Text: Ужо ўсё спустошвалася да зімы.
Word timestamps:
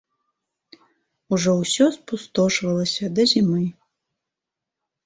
Ужо 1.37 1.49
ўсё 1.59 1.85
спустошвалася 1.99 3.05
да 3.21 3.31
зімы. 3.35 3.63